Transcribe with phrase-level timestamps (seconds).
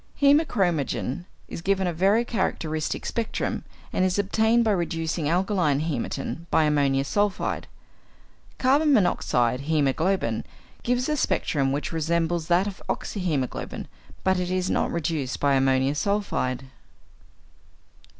[0.19, 3.63] Hæmochromogen gives a very characteristic spectrum,
[3.93, 7.67] and is obtained by reducing alkaline hæmatin by ammonium sulphide.
[8.57, 10.43] Carbon monoxide hæmoglobin
[10.81, 13.85] gives a spectrum which resembles that of oxyhæmoglobin,
[14.23, 16.63] but it is not reduced by ammonium sulphide.